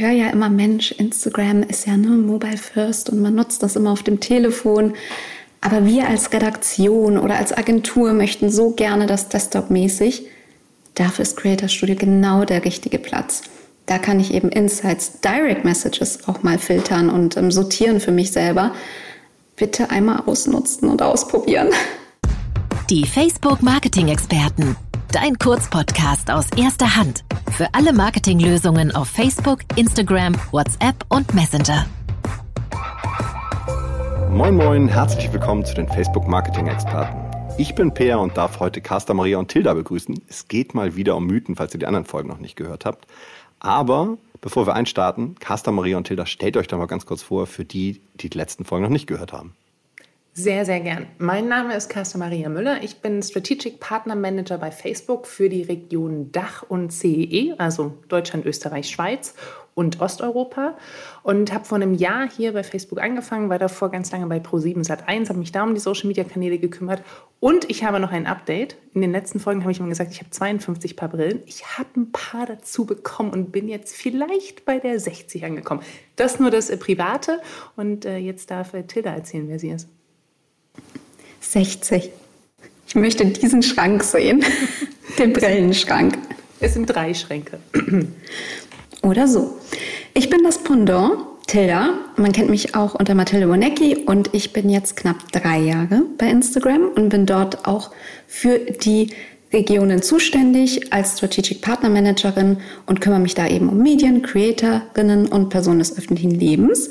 höre 0.00 0.10
ja 0.10 0.30
immer, 0.30 0.48
Mensch, 0.48 0.92
Instagram 0.92 1.62
ist 1.62 1.86
ja 1.86 1.96
nur 1.96 2.16
Mobile 2.16 2.56
First 2.56 3.10
und 3.10 3.20
man 3.20 3.34
nutzt 3.34 3.62
das 3.62 3.76
immer 3.76 3.92
auf 3.92 4.02
dem 4.02 4.20
Telefon. 4.20 4.94
Aber 5.60 5.84
wir 5.84 6.08
als 6.08 6.32
Redaktion 6.32 7.18
oder 7.18 7.36
als 7.36 7.52
Agentur 7.52 8.12
möchten 8.14 8.50
so 8.50 8.70
gerne 8.70 9.06
das 9.06 9.28
Desktop-mäßig. 9.28 10.26
Dafür 10.94 11.22
ist 11.22 11.36
Creator 11.36 11.68
Studio 11.68 11.96
genau 11.96 12.44
der 12.44 12.64
richtige 12.64 12.98
Platz. 12.98 13.42
Da 13.86 13.98
kann 13.98 14.20
ich 14.20 14.32
eben 14.32 14.50
Insights, 14.50 15.20
Direct 15.20 15.64
Messages 15.64 16.28
auch 16.28 16.42
mal 16.42 16.58
filtern 16.58 17.10
und 17.10 17.36
ähm, 17.36 17.50
sortieren 17.50 18.00
für 18.00 18.12
mich 18.12 18.32
selber. 18.32 18.72
Bitte 19.56 19.90
einmal 19.90 20.22
ausnutzen 20.26 20.88
und 20.88 21.02
ausprobieren. 21.02 21.68
Die 22.88 23.06
Facebook 23.06 23.62
Marketing 23.62 24.08
Experten. 24.08 24.76
Dein 25.12 25.36
Kurzpodcast 25.36 26.30
aus 26.30 26.46
erster 26.56 26.94
Hand. 26.94 27.24
Für 27.50 27.66
alle 27.74 27.92
Marketinglösungen 27.92 28.94
auf 28.94 29.08
Facebook, 29.08 29.58
Instagram, 29.74 30.36
WhatsApp 30.52 31.04
und 31.08 31.34
Messenger. 31.34 31.84
Moin 34.30 34.54
Moin, 34.54 34.86
herzlich 34.86 35.32
willkommen 35.32 35.64
zu 35.64 35.74
den 35.74 35.88
Facebook 35.88 36.28
Marketing 36.28 36.68
Experten. 36.68 37.18
Ich 37.58 37.74
bin 37.74 37.92
Peer 37.92 38.20
und 38.20 38.36
darf 38.36 38.60
heute 38.60 38.80
Carsta 38.80 39.12
Maria 39.12 39.38
und 39.38 39.48
Tilda 39.48 39.74
begrüßen. 39.74 40.14
Es 40.28 40.46
geht 40.46 40.74
mal 40.74 40.94
wieder 40.94 41.16
um 41.16 41.26
Mythen, 41.26 41.56
falls 41.56 41.74
ihr 41.74 41.80
die 41.80 41.86
anderen 41.86 42.06
Folgen 42.06 42.28
noch 42.28 42.38
nicht 42.38 42.54
gehört 42.54 42.84
habt. 42.84 43.08
Aber 43.58 44.16
bevor 44.40 44.68
wir 44.68 44.74
einstarten, 44.74 45.34
Carsta 45.40 45.72
Maria 45.72 45.96
und 45.96 46.06
Tilda, 46.06 46.24
stellt 46.24 46.56
euch 46.56 46.68
doch 46.68 46.78
mal 46.78 46.86
ganz 46.86 47.04
kurz 47.04 47.24
vor, 47.24 47.48
für 47.48 47.64
die, 47.64 48.00
die 48.14 48.30
die 48.30 48.38
letzten 48.38 48.64
Folgen 48.64 48.84
noch 48.84 48.90
nicht 48.90 49.08
gehört 49.08 49.32
haben. 49.32 49.56
Sehr, 50.32 50.64
sehr 50.64 50.78
gern. 50.78 51.06
Mein 51.18 51.48
Name 51.48 51.74
ist 51.74 51.88
Carsta 51.88 52.16
Maria 52.16 52.48
Müller. 52.48 52.84
Ich 52.84 53.00
bin 53.00 53.20
Strategic 53.20 53.80
Partner 53.80 54.14
Manager 54.14 54.58
bei 54.58 54.70
Facebook 54.70 55.26
für 55.26 55.48
die 55.48 55.62
Region 55.62 56.30
Dach 56.30 56.62
und 56.68 56.92
CEE, 56.92 57.56
also 57.58 57.98
Deutschland, 58.08 58.46
Österreich, 58.46 58.88
Schweiz 58.88 59.34
und 59.74 60.00
Osteuropa. 60.00 60.76
Und 61.24 61.52
habe 61.52 61.64
vor 61.64 61.76
einem 61.76 61.94
Jahr 61.94 62.30
hier 62.30 62.52
bei 62.52 62.62
Facebook 62.62 63.00
angefangen, 63.00 63.50
war 63.50 63.58
davor 63.58 63.90
ganz 63.90 64.12
lange 64.12 64.26
bei 64.28 64.38
Pro7 64.38 64.86
Sat1, 64.86 65.28
habe 65.28 65.40
mich 65.40 65.50
da 65.50 65.64
um 65.64 65.74
die 65.74 65.80
Social 65.80 66.06
Media 66.06 66.22
Kanäle 66.22 66.58
gekümmert. 66.58 67.02
Und 67.40 67.68
ich 67.68 67.82
habe 67.82 67.98
noch 67.98 68.12
ein 68.12 68.26
Update. 68.26 68.76
In 68.94 69.00
den 69.00 69.10
letzten 69.10 69.40
Folgen 69.40 69.62
habe 69.62 69.72
ich 69.72 69.80
immer 69.80 69.88
gesagt, 69.88 70.12
ich 70.12 70.20
habe 70.20 70.30
52 70.30 70.94
Paar 70.94 71.08
Brillen. 71.08 71.42
Ich 71.46 71.76
habe 71.76 71.88
ein 71.96 72.12
paar 72.12 72.46
dazu 72.46 72.86
bekommen 72.86 73.32
und 73.32 73.50
bin 73.50 73.68
jetzt 73.68 73.96
vielleicht 73.96 74.64
bei 74.64 74.78
der 74.78 75.00
60 75.00 75.44
angekommen. 75.44 75.82
Das 76.14 76.38
nur 76.38 76.52
das 76.52 76.70
Private. 76.78 77.40
Und 77.74 78.04
äh, 78.04 78.18
jetzt 78.18 78.52
darf 78.52 78.74
äh, 78.74 78.84
Tilda 78.84 79.10
erzählen, 79.10 79.48
wer 79.48 79.58
sie 79.58 79.70
ist. 79.70 79.88
60. 81.40 82.10
Ich 82.88 82.94
möchte 82.94 83.26
diesen 83.26 83.62
Schrank 83.62 84.02
sehen, 84.02 84.44
den 85.18 85.32
Brillenschrank. 85.32 86.18
Es 86.60 86.74
sind 86.74 86.86
drei 86.86 87.14
Schränke. 87.14 87.58
Oder 89.02 89.26
so. 89.28 89.58
Ich 90.12 90.28
bin 90.28 90.42
das 90.42 90.58
Pendant, 90.58 91.14
Tilda. 91.46 91.94
Man 92.16 92.32
kennt 92.32 92.50
mich 92.50 92.74
auch 92.74 92.94
unter 92.94 93.14
Mathilde 93.14 93.48
Wonecki 93.48 93.96
und 94.06 94.30
ich 94.34 94.52
bin 94.52 94.68
jetzt 94.68 94.96
knapp 94.96 95.32
drei 95.32 95.58
Jahre 95.58 96.02
bei 96.18 96.26
Instagram 96.26 96.88
und 96.94 97.08
bin 97.08 97.26
dort 97.26 97.66
auch 97.66 97.90
für 98.26 98.58
die 98.58 99.10
Regionen 99.52 100.02
zuständig 100.02 100.92
als 100.92 101.16
Strategic 101.16 101.60
Partner 101.60 101.90
Managerin 101.90 102.58
und 102.86 103.00
kümmere 103.00 103.20
mich 103.20 103.34
da 103.34 103.48
eben 103.48 103.68
um 103.68 103.78
Medien, 103.78 104.22
Creatorinnen 104.22 105.26
und 105.26 105.48
Personen 105.48 105.80
des 105.80 105.96
öffentlichen 105.96 106.30
Lebens 106.30 106.88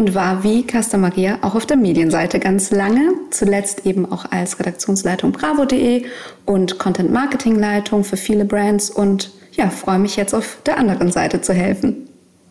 und 0.00 0.14
war 0.14 0.42
wie 0.42 0.66
Casta 0.66 0.96
Maria 0.96 1.38
auch 1.42 1.54
auf 1.54 1.66
der 1.66 1.76
Medienseite 1.76 2.40
ganz 2.40 2.70
lange, 2.70 3.12
zuletzt 3.30 3.84
eben 3.84 4.10
auch 4.10 4.24
als 4.30 4.58
Redaktionsleitung 4.58 5.30
bravo.de 5.30 6.06
und 6.46 6.78
Content 6.78 7.12
Marketing 7.12 7.54
Leitung 7.54 8.02
für 8.02 8.16
viele 8.16 8.46
Brands 8.46 8.88
und 8.88 9.30
ja, 9.52 9.68
freue 9.68 9.98
mich 9.98 10.16
jetzt 10.16 10.34
auf 10.34 10.58
der 10.64 10.78
anderen 10.78 11.12
Seite 11.12 11.42
zu 11.42 11.52
helfen. 11.52 12.08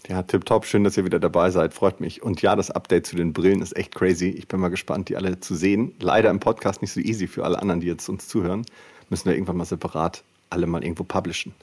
Ja, 0.08 0.22
tipptopp, 0.22 0.66
schön, 0.66 0.84
dass 0.84 0.96
ihr 0.96 1.06
wieder 1.06 1.20
dabei 1.20 1.50
seid, 1.50 1.74
freut 1.74 2.00
mich. 2.00 2.22
Und 2.22 2.44
ja, 2.44 2.56
das 2.56 2.70
Update 2.70 3.08
zu 3.08 3.16
den 3.16 3.34
Brillen 3.34 3.64
ist 3.64 3.76
echt 3.76 3.96
crazy. 3.96 4.30
Ich 4.30 4.48
bin 4.48 4.60
mal 4.60 4.70
gespannt, 4.70 5.10
die 5.10 5.16
alle 5.16 5.40
zu 5.40 5.56
sehen. 5.56 5.94
Leider 6.00 6.30
im 6.30 6.40
Podcast 6.40 6.84
nicht 6.84 6.94
so 6.94 7.00
easy 7.00 7.28
für 7.28 7.46
alle 7.46 7.60
anderen, 7.60 7.82
die 7.82 7.88
jetzt 7.88 8.10
uns 8.10 8.28
zuhören 8.28 8.64
müssen 9.10 9.26
wir 9.26 9.34
irgendwann 9.34 9.58
mal 9.58 9.66
separat 9.66 10.24
alle 10.50 10.68
mal 10.68 10.84
irgendwo 10.84 11.04
publishen. 11.04 11.54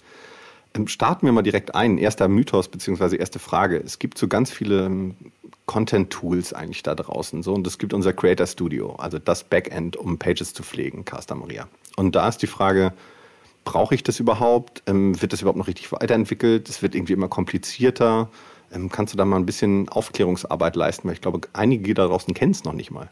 Ähm, 0.74 0.88
starten 0.88 1.26
wir 1.26 1.32
mal 1.32 1.42
direkt 1.42 1.74
ein. 1.74 1.98
Erster 1.98 2.28
Mythos 2.28 2.68
beziehungsweise 2.68 3.16
erste 3.16 3.38
Frage. 3.38 3.78
Es 3.78 3.98
gibt 3.98 4.18
so 4.18 4.28
ganz 4.28 4.50
viele 4.50 4.86
ähm, 4.86 5.14
Content-Tools 5.66 6.53
eigentlich 6.53 6.82
da 6.82 6.94
draußen. 6.94 7.43
So, 7.43 7.53
und 7.53 7.66
es 7.66 7.78
gibt 7.78 7.93
unser 7.93 8.12
Creator 8.12 8.47
Studio, 8.47 8.94
also 8.97 9.19
das 9.19 9.44
Backend, 9.44 9.97
um 9.97 10.19
Pages 10.19 10.54
zu 10.54 10.62
pflegen, 10.62 11.04
Casta 11.04 11.34
Maria. 11.34 11.69
Und 11.97 12.15
da 12.15 12.28
ist 12.28 12.38
die 12.38 12.47
Frage, 12.47 12.93
brauche 13.65 13.94
ich 13.94 14.03
das 14.03 14.21
überhaupt? 14.21 14.82
Ähm, 14.87 15.21
wird 15.21 15.32
das 15.32 15.43
überhaupt 15.43 15.59
noch 15.59 15.66
richtig 15.66 15.93
weiterentwickelt? 15.93 16.69
Es 16.69 16.82
wird 16.82 16.94
irgendwie 16.94 17.12
immer 17.12 17.28
komplizierter. 17.28 18.31
kannst 18.91 19.12
du 19.12 19.19
da 19.19 19.25
mal 19.25 19.37
ein 19.37 19.47
bisschen 19.47 19.88
Aufklärungsarbeit 19.88 20.77
leisten? 20.77 21.09
Weil 21.09 21.15
ich 21.15 21.21
glaube, 21.21 21.41
einige 21.53 21.94
da 21.94 22.06
draußen 22.06 22.33
kennen 22.33 22.53
es 22.53 22.65
noch 22.65 22.72
nicht 22.72 22.91
mal. 22.91 23.10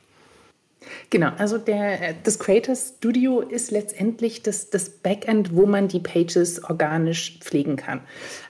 Genau, 1.11 1.31
also 1.39 1.59
der, 1.59 2.15
das 2.23 2.39
Creator 2.39 2.75
Studio 2.75 3.41
ist 3.41 3.71
letztendlich 3.71 4.43
das, 4.43 4.71
das 4.71 4.91
Backend, 4.91 5.55
wo 5.55 5.67
man 5.67 5.89
die 5.89 6.01
Pages 6.01 6.63
organisch 6.65 7.39
pflegen 7.41 7.77
kann. 7.77 8.01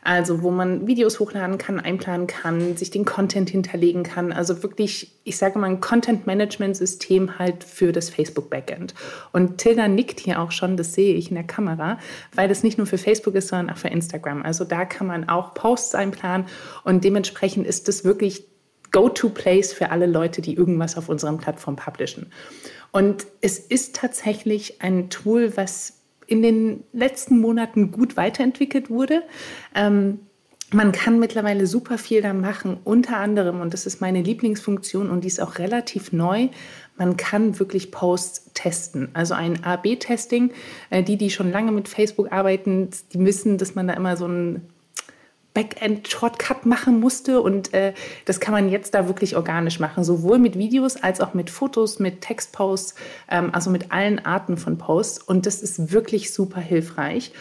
Also 0.03 0.43
wo 0.43 0.51
man 0.51 0.87
Videos 0.87 1.21
hochladen 1.21 1.59
kann, 1.59 1.81
einplanen 1.81 2.27
kann, 2.27 2.77
sich 2.77 2.91
den 2.91 3.05
Content 3.05 3.51
hinterlegen 3.51 4.03
kann. 4.03 4.33
Also 4.33 4.63
wirklich, 4.63 5.19
ich 5.25 5.37
sage 5.37 5.59
mal, 5.59 5.69
ein 5.69 5.81
Content-Management-System 5.81 7.39
halt 7.39 7.65
für 7.65 7.93
das 7.93 8.11
Facebook-Backend. 8.11 8.95
Und 9.33 9.59
Tilda 9.59 9.89
nickt 9.89 10.21
hier 10.21 10.41
auch 10.41 10.51
schon, 10.51 10.77
das 10.77 10.95
sehe 10.95 11.15
ich 11.15 11.29
in 11.31 11.35
der 11.35 11.45
Kamera, 11.45 11.99
weil 12.35 12.49
das 12.49 12.63
nicht 12.63 12.79
nur 12.79 12.87
für 12.87 12.99
Facebook 12.99 13.35
ist, 13.35 13.49
sondern 13.49 13.71
auch 13.75 13.79
für 13.79 13.89
Instagram. 13.89 14.43
Also 14.43 14.65
da 14.65 14.85
kann 14.85 15.07
man 15.07 15.29
auch 15.29 15.55
Posts 15.55 15.95
einplanen 15.95 16.47
und 16.85 17.05
dementsprechend 17.05 17.67
ist 17.67 17.89
das 17.89 18.05
wirklich 18.05 18.47
Go-to-Place 18.95 19.73
für 19.73 19.91
alle 19.91 20.07
Leute, 20.07 20.41
die 20.41 20.55
irgendwas 20.55 20.97
auf 20.97 21.09
unseren 21.09 21.39
Plattformen 21.39 21.77
publishen. 21.77 22.29
Und 22.93 23.27
es 23.41 23.59
ist 23.59 23.97
tatsächlich 23.97 24.81
ein 24.81 25.11
Tool, 25.11 25.57
was 25.57 26.01
in 26.27 26.43
den 26.43 26.85
letzten 26.93 27.41
Monaten 27.41 27.91
gut 27.91 28.17
weiterentwickelt 28.17 28.89
wurde. 28.89 29.25
Ähm, 29.75 30.21
man 30.73 30.93
kann 30.93 31.19
mittlerweile 31.19 31.67
super 31.67 31.99
viel 31.99 32.23
da 32.23 32.33
machen, 32.33 32.79
unter 32.85 33.19
anderem, 33.19 33.61
und 33.61 33.75
das 33.75 33.85
ist 33.85 34.01
meine 34.01 34.23
Lieblingsfunktion 34.23 35.11
und 35.11 35.23
die 35.23 35.29
ist 35.29 35.41
auch 35.41 35.59
relativ 35.59 36.13
neu, 36.13 36.49
man 36.97 37.17
kann 37.17 37.59
wirklich 37.59 37.91
Posts 37.91 38.53
testen. 38.55 39.09
Also 39.13 39.35
ein 39.35 39.65
A-B-Testing. 39.65 40.53
Äh, 40.91 41.03
die, 41.03 41.17
die 41.17 41.31
schon 41.31 41.51
lange 41.51 41.73
mit 41.73 41.89
Facebook 41.89 42.31
arbeiten, 42.31 42.91
die 43.13 43.25
wissen, 43.25 43.59
dass 43.59 43.75
man 43.75 43.89
da 43.89 43.95
immer 43.95 44.17
so 44.17 44.27
ein 44.27 44.63
Backend-Shortcut 45.55 46.67
machen 46.67 47.01
musste. 47.01 47.41
Und 47.41 47.73
äh, 47.73 47.95
das 48.25 48.41
kann 48.41 48.53
man 48.53 48.69
jetzt 48.69 48.95
da 48.95 49.07
wirklich 49.09 49.37
organisch 49.37 49.81
machen, 49.81 50.05
sowohl 50.05 50.39
mit 50.39 50.59
Videos 50.59 50.97
als 50.97 51.21
auch 51.21 51.33
mit 51.33 51.49
Fotos, 51.49 51.99
mit 51.99 52.21
Textposts, 52.21 52.95
ähm, 53.31 53.51
also 53.53 53.71
mit 53.71 53.93
allen 53.93 54.25
Arten 54.25 54.57
von 54.57 54.77
Posts. 54.77 55.23
Und 55.23 55.47
das 55.47 55.63
ist 55.63 55.93
wirklich 55.93 56.35
super 56.35 56.61
hilfreich. 56.61 57.33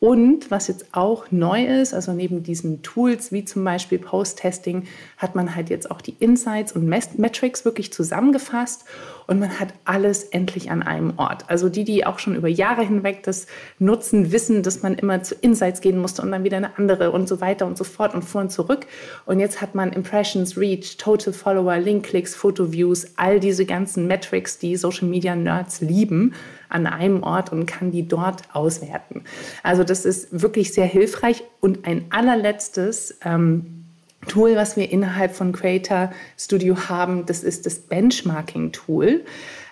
Und 0.00 0.50
was 0.50 0.66
jetzt 0.66 0.94
auch 0.94 1.30
neu 1.30 1.66
ist, 1.66 1.92
also 1.92 2.12
neben 2.12 2.42
diesen 2.42 2.82
Tools 2.82 3.32
wie 3.32 3.44
zum 3.44 3.62
Beispiel 3.64 3.98
Post-Testing, 3.98 4.84
hat 5.18 5.34
man 5.34 5.54
halt 5.54 5.68
jetzt 5.68 5.90
auch 5.90 6.00
die 6.00 6.16
Insights 6.18 6.72
und 6.72 6.86
Metrics 6.86 7.66
wirklich 7.66 7.92
zusammengefasst 7.92 8.86
und 9.30 9.38
man 9.38 9.60
hat 9.60 9.68
alles 9.84 10.24
endlich 10.24 10.72
an 10.72 10.82
einem 10.82 11.12
Ort. 11.16 11.44
Also 11.46 11.68
die, 11.68 11.84
die 11.84 12.04
auch 12.04 12.18
schon 12.18 12.34
über 12.34 12.48
Jahre 12.48 12.82
hinweg 12.82 13.22
das 13.22 13.46
nutzen, 13.78 14.32
wissen, 14.32 14.64
dass 14.64 14.82
man 14.82 14.94
immer 14.94 15.22
zu 15.22 15.36
Insights 15.36 15.80
gehen 15.80 15.98
musste 15.98 16.22
und 16.22 16.32
dann 16.32 16.42
wieder 16.42 16.56
eine 16.56 16.76
andere 16.76 17.12
und 17.12 17.28
so 17.28 17.40
weiter 17.40 17.64
und 17.64 17.78
so 17.78 17.84
fort 17.84 18.12
und 18.12 18.22
vor 18.22 18.40
und 18.40 18.50
zurück. 18.50 18.88
Und 19.26 19.38
jetzt 19.38 19.62
hat 19.62 19.76
man 19.76 19.92
Impressions, 19.92 20.56
Reach, 20.56 20.96
Total 20.96 21.32
Follower, 21.32 21.78
Link-Clicks, 21.78 22.34
Photo-Views, 22.34 23.12
all 23.18 23.38
diese 23.38 23.64
ganzen 23.66 24.08
Metrics, 24.08 24.58
die 24.58 24.76
Social-Media-Nerds 24.76 25.80
lieben, 25.80 26.34
an 26.68 26.88
einem 26.88 27.22
Ort 27.22 27.52
und 27.52 27.66
kann 27.66 27.92
die 27.92 28.08
dort 28.08 28.42
auswerten. 28.52 29.22
Also 29.62 29.84
das 29.84 30.04
ist 30.04 30.42
wirklich 30.42 30.74
sehr 30.74 30.86
hilfreich. 30.86 31.44
Und 31.60 31.86
ein 31.86 32.06
allerletztes 32.10 33.16
ähm, 33.24 33.79
Tool, 34.28 34.54
was 34.54 34.76
wir 34.76 34.90
innerhalb 34.90 35.34
von 35.34 35.52
Creator 35.52 36.12
Studio 36.38 36.88
haben, 36.88 37.24
das 37.26 37.42
ist 37.42 37.64
das 37.64 37.78
Benchmarking-Tool. 37.80 39.24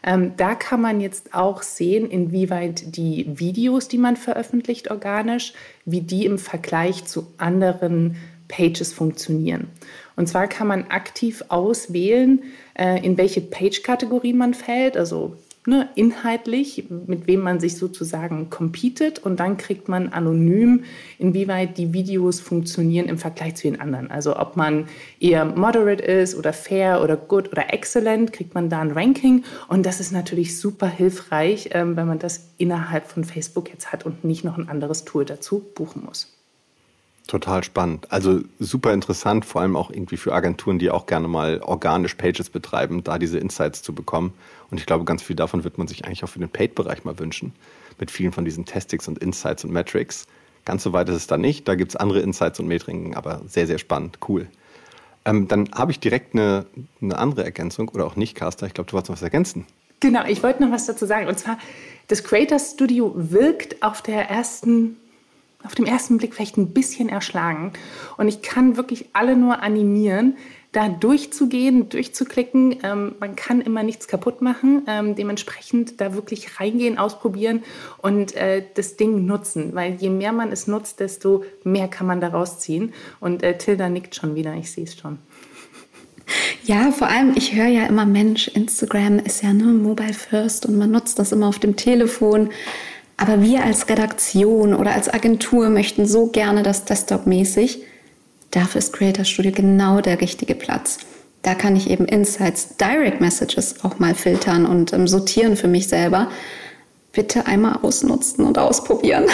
Ähm, 0.02 0.32
da 0.36 0.54
kann 0.54 0.80
man 0.80 1.00
jetzt 1.00 1.34
auch 1.34 1.62
sehen, 1.62 2.10
inwieweit 2.10 2.96
die 2.96 3.26
Videos, 3.28 3.88
die 3.88 3.98
man 3.98 4.16
veröffentlicht 4.16 4.90
organisch, 4.90 5.52
wie 5.84 6.00
die 6.00 6.24
im 6.24 6.38
Vergleich 6.38 7.04
zu 7.04 7.26
anderen 7.36 8.16
Pages 8.48 8.94
funktionieren. 8.94 9.68
Und 10.16 10.28
zwar 10.28 10.46
kann 10.48 10.66
man 10.66 10.88
aktiv 10.88 11.44
auswählen, 11.48 12.42
äh, 12.74 13.04
in 13.04 13.18
welche 13.18 13.42
Page-Kategorie 13.42 14.32
man 14.32 14.54
fällt, 14.54 14.96
also 14.96 15.36
ne, 15.66 15.88
inhaltlich, 15.94 16.84
mit 17.06 17.26
wem 17.26 17.40
man 17.40 17.60
sich 17.60 17.76
sozusagen 17.76 18.50
competet 18.50 19.18
und 19.18 19.40
dann 19.40 19.56
kriegt 19.56 19.88
man 19.88 20.08
anonym, 20.08 20.84
inwieweit 21.18 21.78
die 21.78 21.92
Videos 21.92 22.40
funktionieren 22.40 23.08
im 23.08 23.18
Vergleich 23.18 23.56
zu 23.56 23.64
den 23.64 23.80
anderen. 23.80 24.10
Also 24.10 24.38
ob 24.38 24.56
man 24.56 24.88
eher 25.20 25.44
moderate 25.44 26.02
ist 26.02 26.34
oder 26.34 26.52
fair 26.52 27.02
oder 27.02 27.16
good 27.16 27.52
oder 27.52 27.72
excellent, 27.72 28.32
kriegt 28.32 28.54
man 28.54 28.68
da 28.70 28.80
ein 28.80 28.92
Ranking 28.92 29.44
und 29.68 29.84
das 29.84 30.00
ist 30.00 30.12
natürlich 30.12 30.58
super 30.58 30.88
hilfreich, 30.88 31.70
ähm, 31.72 31.96
wenn 31.96 32.06
man 32.06 32.18
das 32.18 32.48
innerhalb 32.58 33.08
von 33.08 33.24
Facebook 33.24 33.70
jetzt 33.70 33.92
hat 33.92 34.06
und 34.06 34.24
nicht 34.24 34.44
noch 34.44 34.58
ein 34.58 34.68
anderes 34.68 35.04
Tool 35.04 35.24
dazu 35.24 35.62
buchen 35.74 36.04
muss. 36.04 36.37
Total 37.28 37.62
spannend. 37.62 38.10
Also 38.10 38.40
super 38.58 38.94
interessant, 38.94 39.44
vor 39.44 39.60
allem 39.60 39.76
auch 39.76 39.90
irgendwie 39.90 40.16
für 40.16 40.32
Agenturen, 40.32 40.78
die 40.78 40.90
auch 40.90 41.04
gerne 41.04 41.28
mal 41.28 41.60
organisch 41.60 42.14
Pages 42.14 42.48
betreiben, 42.48 43.04
da 43.04 43.18
diese 43.18 43.38
Insights 43.38 43.82
zu 43.82 43.94
bekommen. 43.94 44.32
Und 44.70 44.80
ich 44.80 44.86
glaube, 44.86 45.04
ganz 45.04 45.22
viel 45.22 45.36
davon 45.36 45.62
wird 45.62 45.76
man 45.76 45.86
sich 45.86 46.06
eigentlich 46.06 46.24
auch 46.24 46.30
für 46.30 46.38
den 46.38 46.48
Paid-Bereich 46.48 47.04
mal 47.04 47.18
wünschen. 47.18 47.52
Mit 48.00 48.10
vielen 48.10 48.32
von 48.32 48.46
diesen 48.46 48.64
Testings 48.64 49.08
und 49.08 49.18
Insights 49.18 49.62
und 49.62 49.72
Metrics. 49.72 50.26
Ganz 50.64 50.82
so 50.82 50.94
weit 50.94 51.10
ist 51.10 51.16
es 51.16 51.26
da 51.26 51.36
nicht. 51.36 51.68
Da 51.68 51.74
gibt 51.74 51.92
es 51.92 51.96
andere 51.96 52.20
Insights 52.20 52.60
und 52.60 52.66
Metriken, 52.66 53.14
aber 53.14 53.42
sehr, 53.46 53.66
sehr 53.66 53.78
spannend. 53.78 54.18
Cool. 54.26 54.46
Ähm, 55.26 55.48
dann 55.48 55.68
habe 55.74 55.92
ich 55.92 56.00
direkt 56.00 56.34
eine, 56.34 56.64
eine 57.02 57.18
andere 57.18 57.44
Ergänzung 57.44 57.90
oder 57.90 58.06
auch 58.06 58.16
nicht, 58.16 58.36
Carster. 58.36 58.66
Ich 58.66 58.72
glaube, 58.72 58.88
du 58.88 58.94
wolltest 58.94 59.10
noch 59.10 59.16
was 59.16 59.22
ergänzen. 59.22 59.66
Genau, 60.00 60.24
ich 60.26 60.42
wollte 60.42 60.62
noch 60.62 60.72
was 60.72 60.86
dazu 60.86 61.04
sagen. 61.04 61.26
Und 61.26 61.38
zwar, 61.38 61.58
das 62.06 62.24
Creator 62.24 62.58
Studio 62.58 63.12
wirkt 63.14 63.82
auf 63.82 64.00
der 64.00 64.30
ersten 64.30 64.96
auf 65.64 65.74
dem 65.74 65.86
ersten 65.86 66.18
Blick 66.18 66.34
vielleicht 66.34 66.56
ein 66.56 66.72
bisschen 66.72 67.08
erschlagen. 67.08 67.72
Und 68.16 68.28
ich 68.28 68.42
kann 68.42 68.76
wirklich 68.76 69.06
alle 69.12 69.36
nur 69.36 69.62
animieren, 69.62 70.36
da 70.72 70.88
durchzugehen, 70.88 71.88
durchzuklicken. 71.88 72.76
Ähm, 72.82 73.14
man 73.18 73.36
kann 73.36 73.60
immer 73.60 73.82
nichts 73.82 74.06
kaputt 74.06 74.42
machen. 74.42 74.82
Ähm, 74.86 75.14
dementsprechend 75.14 76.00
da 76.00 76.14
wirklich 76.14 76.60
reingehen, 76.60 76.98
ausprobieren 76.98 77.62
und 77.98 78.36
äh, 78.36 78.62
das 78.74 78.96
Ding 78.96 79.26
nutzen. 79.26 79.74
Weil 79.74 79.94
je 79.94 80.10
mehr 80.10 80.32
man 80.32 80.52
es 80.52 80.66
nutzt, 80.66 81.00
desto 81.00 81.44
mehr 81.64 81.88
kann 81.88 82.06
man 82.06 82.20
daraus 82.20 82.60
ziehen. 82.60 82.92
Und 83.18 83.42
äh, 83.42 83.56
Tilda 83.56 83.88
nickt 83.88 84.14
schon 84.14 84.34
wieder, 84.34 84.54
ich 84.54 84.70
sehe 84.70 84.84
es 84.84 84.96
schon. 84.96 85.18
Ja, 86.64 86.92
vor 86.92 87.08
allem, 87.08 87.32
ich 87.34 87.54
höre 87.54 87.68
ja 87.68 87.86
immer, 87.86 88.04
Mensch, 88.04 88.48
Instagram 88.48 89.18
ist 89.20 89.42
ja 89.42 89.54
nur 89.54 89.72
Mobile 89.72 90.12
First 90.12 90.66
und 90.66 90.76
man 90.76 90.90
nutzt 90.90 91.18
das 91.18 91.32
immer 91.32 91.48
auf 91.48 91.58
dem 91.58 91.76
Telefon. 91.76 92.50
Aber 93.18 93.42
wir 93.42 93.64
als 93.64 93.88
Redaktion 93.88 94.72
oder 94.72 94.92
als 94.92 95.12
Agentur 95.12 95.68
möchten 95.68 96.06
so 96.06 96.28
gerne 96.28 96.62
das 96.62 96.84
Desktop-mäßig. 96.84 97.82
Dafür 98.52 98.78
ist 98.78 98.92
Creator 98.92 99.24
Studio 99.24 99.52
genau 99.52 100.00
der 100.00 100.20
richtige 100.20 100.54
Platz. 100.54 101.00
Da 101.42 101.54
kann 101.54 101.76
ich 101.76 101.90
eben 101.90 102.06
Insights, 102.06 102.76
Direct 102.76 103.20
Messages 103.20 103.84
auch 103.84 103.98
mal 103.98 104.14
filtern 104.14 104.66
und 104.66 104.92
ähm, 104.92 105.08
sortieren 105.08 105.56
für 105.56 105.68
mich 105.68 105.88
selber. 105.88 106.30
Bitte 107.12 107.46
einmal 107.46 107.80
ausnutzen 107.82 108.44
und 108.44 108.56
ausprobieren. 108.56 109.26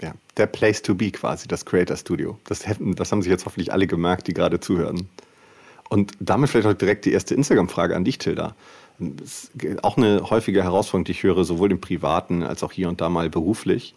Ja, 0.00 0.12
der 0.36 0.46
Place 0.46 0.80
to 0.82 0.94
be 0.94 1.10
quasi, 1.10 1.48
das 1.48 1.64
Creator 1.64 1.96
Studio. 1.96 2.38
Das, 2.46 2.60
das 2.78 3.12
haben 3.12 3.22
sich 3.22 3.30
jetzt 3.30 3.44
hoffentlich 3.46 3.72
alle 3.72 3.88
gemerkt, 3.88 4.28
die 4.28 4.34
gerade 4.34 4.60
zuhören. 4.60 5.08
Und 5.92 6.12
damit 6.20 6.48
vielleicht 6.48 6.66
auch 6.66 6.72
direkt 6.72 7.04
die 7.04 7.12
erste 7.12 7.34
Instagram-Frage 7.34 7.94
an 7.94 8.04
dich, 8.04 8.16
Tilda 8.16 8.54
auch 9.82 9.96
eine 9.96 10.30
häufige 10.30 10.62
Herausforderung, 10.62 11.04
die 11.04 11.12
ich 11.12 11.22
höre, 11.22 11.44
sowohl 11.44 11.70
im 11.70 11.80
Privaten 11.80 12.42
als 12.42 12.62
auch 12.62 12.72
hier 12.72 12.88
und 12.88 13.00
da 13.00 13.08
mal 13.08 13.28
beruflich. 13.30 13.94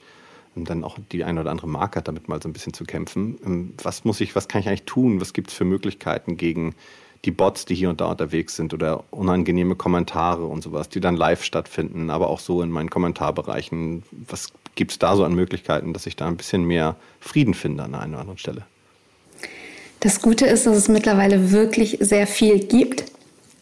Und 0.55 0.69
dann 0.69 0.83
auch 0.83 0.97
die 1.11 1.23
eine 1.23 1.41
oder 1.41 1.51
andere 1.51 1.67
Marke 1.67 1.99
hat 1.99 2.07
damit 2.07 2.29
mal 2.29 2.41
so 2.41 2.47
ein 2.47 2.53
bisschen 2.53 2.73
zu 2.73 2.85
kämpfen. 2.85 3.37
Ähm, 3.45 3.73
was 3.81 4.05
muss 4.05 4.21
ich, 4.21 4.35
was 4.35 4.47
kann 4.47 4.61
ich 4.61 4.67
eigentlich 4.67 4.83
tun? 4.83 5.19
Was 5.19 5.33
gibt 5.33 5.49
es 5.49 5.53
für 5.53 5.65
Möglichkeiten 5.65 6.37
gegen 6.37 6.75
die 7.25 7.31
Bots, 7.31 7.65
die 7.65 7.75
hier 7.75 7.89
und 7.89 8.01
da 8.01 8.05
unterwegs 8.05 8.55
sind 8.55 8.73
oder 8.73 9.03
unangenehme 9.11 9.75
Kommentare 9.75 10.45
und 10.45 10.63
sowas, 10.63 10.89
die 10.89 10.99
dann 10.99 11.15
live 11.15 11.43
stattfinden, 11.43 12.09
aber 12.09 12.29
auch 12.29 12.39
so 12.39 12.61
in 12.61 12.69
meinen 12.69 12.89
Kommentarbereichen. 12.89 14.03
Was 14.27 14.53
gibt 14.75 14.91
es 14.91 14.99
da 14.99 15.15
so 15.15 15.23
an 15.23 15.33
Möglichkeiten, 15.33 15.91
dass 15.91 16.05
ich 16.05 16.15
da 16.15 16.27
ein 16.27 16.37
bisschen 16.37 16.65
mehr 16.65 16.95
Frieden 17.19 17.53
finde 17.53 17.83
an 17.83 17.91
der 17.91 18.01
einen 18.01 18.13
oder 18.13 18.21
anderen 18.21 18.37
Stelle? 18.37 18.65
Das 20.05 20.21
Gute 20.21 20.45
ist, 20.45 20.67
dass 20.67 20.77
es 20.77 20.87
mittlerweile 20.87 21.49
wirklich 21.51 21.97
sehr 21.99 22.27
viel 22.27 22.59
gibt. 22.59 23.05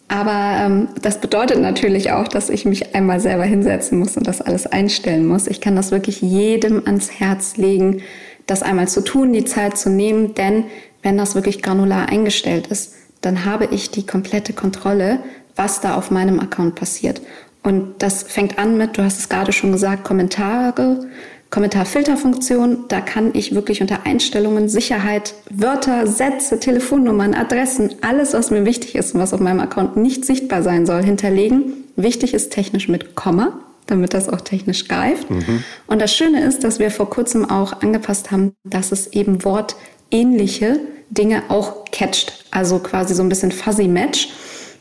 Aber 0.10 0.58
ähm, 0.60 0.90
das 1.02 1.22
bedeutet 1.22 1.62
natürlich 1.62 2.12
auch, 2.12 2.28
dass 2.28 2.50
ich 2.50 2.66
mich 2.66 2.94
einmal 2.94 3.22
selber 3.22 3.46
hinsetzen 3.46 3.98
muss 3.98 4.18
und 4.18 4.28
das 4.28 4.42
alles 4.42 4.68
einstellen 4.68 5.26
muss. 5.26 5.48
Ich 5.48 5.62
kann 5.62 5.78
das 5.78 5.92
wirklich 5.92 6.22
jedem 6.22 6.86
ans 6.86 7.18
Herz 7.18 7.56
legen, 7.56 8.02
das 8.46 8.62
einmal 8.62 8.90
zu 8.90 9.00
tun, 9.00 9.32
die 9.32 9.46
Zeit 9.46 9.78
zu 9.78 9.90
nehmen, 9.90 10.34
denn 10.34 10.66
wenn 11.02 11.18
das 11.18 11.34
wirklich 11.34 11.62
granular 11.62 12.10
eingestellt 12.10 12.68
ist, 12.68 12.94
dann 13.22 13.46
habe 13.46 13.70
ich 13.72 13.92
die 13.92 14.06
komplette 14.06 14.52
Kontrolle, 14.52 15.20
was 15.56 15.80
da 15.80 15.96
auf 15.96 16.12
meinem 16.12 16.42
Account 16.42 16.76
passiert. 16.76 17.22
Und 17.64 17.94
das 18.00 18.24
fängt 18.24 18.60
an 18.60 18.78
mit, 18.78 18.98
du 18.98 19.04
hast 19.06 19.18
es 19.18 19.30
gerade 19.30 19.54
schon 19.54 19.72
gesagt, 19.72 20.04
Kommentare, 20.04 21.08
Kommentarfilterfunktion, 21.54 22.86
da 22.88 23.00
kann 23.00 23.30
ich 23.36 23.54
wirklich 23.54 23.80
unter 23.80 24.08
Einstellungen, 24.08 24.70
Sicherheit, 24.70 25.36
Wörter, 25.52 26.08
Sätze, 26.08 26.60
Telefonnummern, 26.60 27.36
Adressen, 27.36 27.94
alles, 28.02 28.34
was 28.34 28.50
mir 28.50 28.66
wichtig 28.66 28.96
ist 28.96 29.14
und 29.14 29.22
was 29.22 29.36
auf 29.36 29.40
meinem 29.40 29.60
Account 29.60 29.96
nicht 29.96 30.26
sichtbar 30.26 30.64
sein 30.64 30.88
soll, 30.88 31.04
hinterlegen. 31.04 31.84
Wichtig 31.96 32.34
ist 32.34 32.52
technisch 32.52 32.90
mit 32.90 33.14
Komma, 33.14 33.60
damit 33.86 34.16
das 34.16 34.30
auch 34.30 34.42
technisch 34.42 34.88
greift. 34.88 35.30
Mhm. 35.30 35.64
Und 35.86 36.02
das 36.02 36.16
Schöne 36.16 36.44
ist, 36.44 36.64
dass 36.64 36.80
wir 36.80 36.90
vor 36.90 37.12
kurzem 37.12 37.48
auch 37.48 37.84
angepasst 37.84 38.32
haben, 38.32 38.54
dass 38.64 38.92
es 38.92 39.14
eben 39.14 39.46
wortähnliche 39.46 40.80
Dinge 41.12 41.44
auch 41.50 41.86
catcht. 41.92 42.46
Also 42.50 42.80
quasi 42.80 43.14
so 43.14 43.22
ein 43.22 43.30
bisschen 43.30 43.52
fuzzy 43.52 43.88
match. 43.88 44.30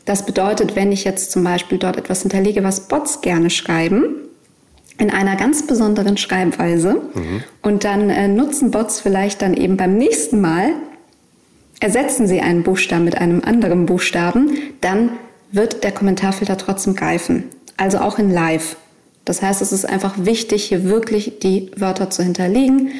Das 0.07 0.25
bedeutet, 0.25 0.75
wenn 0.75 0.91
ich 0.91 1.05
jetzt 1.05 1.33
zum 1.33 1.45
Beispiel 1.45 1.77
dort 1.77 1.99
etwas 1.99 2.23
hinterlege, 2.23 2.65
was 2.65 2.89
Bots 2.89 3.21
gerne 3.21 3.51
schreiben, 3.51 4.15
in 4.99 5.11
einer 5.11 5.37
ganz 5.37 5.67
besonderen 5.67 6.17
Schreibweise. 6.17 6.94
Mhm. 7.15 7.43
Und 7.62 7.85
dann 7.85 8.11
äh, 8.11 8.29
nutzen 8.29 8.71
Bots 8.71 9.00
vielleicht 9.00 9.43
dann 9.43 9.55
eben 9.55 9.77
beim 9.77 9.97
nächsten 9.97 10.41
Mal, 10.41 10.71
ersetzen 11.81 12.27
sie 12.27 12.41
einen 12.41 12.62
Buchstaben 12.62 13.05
mit 13.05 13.19
einem 13.19 13.43
anderen 13.44 13.87
Buchstaben, 13.87 14.56
dann 14.81 15.11
wird 15.50 15.85
der 15.85 15.93
Kommentarfilter 15.93 16.56
trotzdem 16.56 16.94
greifen. 16.94 17.44
Also 17.77 17.99
auch 17.99 18.19
in 18.19 18.31
Live. 18.31 18.77
Das 19.25 19.43
heißt, 19.43 19.62
es 19.62 19.73
ist 19.73 19.85
einfach 19.85 20.15
wichtig, 20.19 20.65
hier 20.65 20.85
wirklich 20.85 21.38
die 21.41 21.71
Wörter 21.77 22.11
zu 22.11 22.23
hinterlegen. 22.23 22.93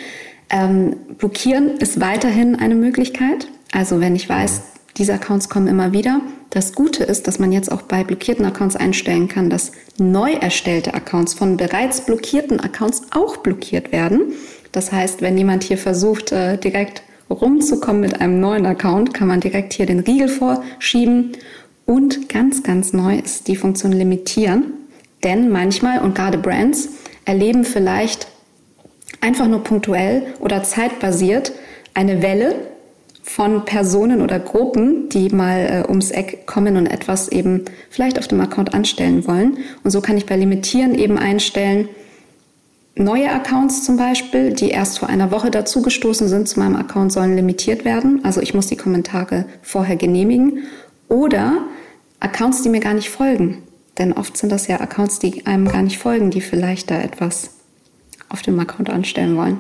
Ähm, 0.51 0.97
blockieren 1.19 1.79
ist 1.79 2.01
weiterhin 2.01 2.57
eine 2.57 2.75
Möglichkeit. 2.75 3.49
Also 3.73 4.01
wenn 4.01 4.15
ich 4.15 4.29
weiß, 4.29 4.63
diese 4.97 5.15
Accounts 5.15 5.49
kommen 5.49 5.69
immer 5.69 5.93
wieder. 5.93 6.21
Das 6.51 6.75
Gute 6.75 7.05
ist, 7.05 7.27
dass 7.27 7.39
man 7.39 7.51
jetzt 7.51 7.73
auch 7.73 7.83
bei 7.83 8.05
blockierten 8.05 8.45
Accounts 8.45 8.77
einstellen 8.77 9.29
kann, 9.29 9.49
dass 9.49 9.73
neu 9.99 10.33
erstellte 10.33 10.93
Accounts 10.93 11.35
von 11.35 11.57
bereits 11.57 12.03
blockierten 12.03 12.61
Accounts 12.61 13.03
auch 13.11 13.39
blockiert 13.39 13.91
werden. 13.91 14.35
Das 14.71 14.93
heißt, 14.93 15.23
wenn 15.23 15.39
jemand 15.39 15.65
hier 15.65 15.79
versucht, 15.79 16.33
äh, 16.33 16.59
direkt 16.59 17.03
rumzukommen 17.31 18.03
mit 18.03 18.21
einem 18.21 18.41
neuen 18.41 18.67
Account, 18.67 19.15
kann 19.15 19.29
man 19.29 19.41
direkt 19.41 19.73
hier 19.73 19.87
den 19.87 20.01
Riegel 20.01 20.29
vorschieben. 20.29 21.33
Und 21.87 22.29
ganz, 22.29 22.63
ganz 22.63 22.93
neu 22.93 23.19
ist 23.19 23.49
die 23.49 23.57
Funktion 23.57 23.93
limitieren. 23.93 24.75
Denn 25.25 25.51
manchmal 25.51 26.01
und 26.01 26.15
gerade 26.15 26.37
Brands 26.37 26.91
erleben 27.25 27.65
vielleicht 27.65 28.27
einfach 29.21 29.47
nur 29.47 29.63
punktuell 29.63 30.35
oder 30.41 30.63
zeitbasiert 30.63 31.53
eine 31.95 32.23
Welle 32.23 32.72
von 33.23 33.65
Personen 33.65 34.21
oder 34.21 34.41
Gruppen, 34.41 35.09
die 35.09 35.31
mal 35.31 35.85
äh, 35.85 35.89
ums 35.89 36.11
Eck 36.11 36.47
kommen 36.47 36.77
und 36.77 36.87
etwas 36.87 37.29
eben 37.29 37.65
vielleicht 37.89 38.19
auf 38.19 38.27
dem 38.27 38.41
Account 38.41 38.75
anstellen 38.75 39.27
wollen. 39.27 39.59
Und 39.85 39.93
so 39.93 40.01
kann 40.01 40.17
ich 40.17 40.27
bei 40.27 40.37
Limitieren 40.37 40.95
eben 40.95 41.19
einstellen, 41.19 41.89
neue 42.97 43.31
Accounts 43.31 43.85
zum 43.85 43.97
Beispiel, 43.97 44.53
die 44.53 44.71
erst 44.71 44.99
vor 44.99 45.09
einer 45.09 45.31
Woche 45.31 45.51
dazugestoßen 45.51 46.29
sind 46.29 46.49
zu 46.49 46.59
meinem 46.59 46.77
Account, 46.77 47.13
sollen 47.13 47.37
limitiert 47.37 47.85
werden. 47.85 48.21
Also 48.25 48.41
ich 48.41 48.55
muss 48.55 48.67
die 48.67 48.77
Kommentare 48.77 49.47
vorher 49.63 49.97
genehmigen. 49.97 50.65
Oder 51.09 51.59
Accounts, 52.21 52.63
die 52.63 52.69
mir 52.69 52.81
gar 52.81 52.95
nicht 52.95 53.11
folgen. 53.11 53.63
Denn 53.99 54.13
oft 54.13 54.37
sind 54.37 54.51
das 54.51 54.67
ja 54.67 54.81
Accounts, 54.81 55.19
die 55.21 55.47
einem 55.47 55.69
gar 55.69 55.83
nicht 55.83 55.99
folgen, 55.99 56.31
die 56.31 56.41
vielleicht 56.41 56.91
da 56.91 57.01
etwas 57.01 57.51
auf 58.29 58.43
dem 58.43 58.59
Account 58.59 58.91
anstellen 58.91 59.37
wollen. 59.37 59.59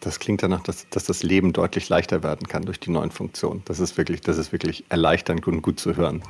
Das 0.00 0.18
klingt 0.18 0.42
danach, 0.42 0.62
dass, 0.62 0.88
dass, 0.88 1.04
das 1.04 1.22
Leben 1.22 1.52
deutlich 1.52 1.90
leichter 1.90 2.22
werden 2.22 2.48
kann 2.48 2.62
durch 2.62 2.80
die 2.80 2.90
neuen 2.90 3.10
Funktionen. 3.10 3.62
Das 3.66 3.80
ist 3.80 3.98
wirklich, 3.98 4.22
das 4.22 4.38
ist 4.38 4.50
wirklich 4.50 4.84
erleichternd 4.88 5.46
und 5.46 5.60
gut 5.60 5.78
zu 5.78 5.94
hören. 5.94 6.22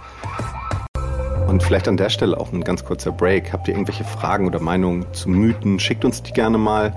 Und 1.46 1.62
vielleicht 1.62 1.86
an 1.86 1.96
der 1.96 2.10
Stelle 2.10 2.38
auch 2.38 2.52
ein 2.52 2.64
ganz 2.64 2.84
kurzer 2.84 3.12
Break. 3.12 3.52
Habt 3.52 3.68
ihr 3.68 3.74
irgendwelche 3.74 4.04
Fragen 4.04 4.46
oder 4.46 4.60
Meinungen 4.60 5.06
zu 5.12 5.28
Mythen? 5.30 5.78
Schickt 5.78 6.04
uns 6.04 6.20
die 6.22 6.32
gerne 6.32 6.58
mal. 6.58 6.96